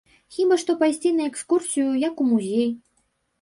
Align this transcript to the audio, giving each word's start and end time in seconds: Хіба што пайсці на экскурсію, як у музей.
Хіба 0.35 0.55
што 0.61 0.75
пайсці 0.79 1.11
на 1.17 1.27
экскурсію, 1.31 1.91
як 2.07 2.25
у 2.25 2.29
музей. 2.31 2.67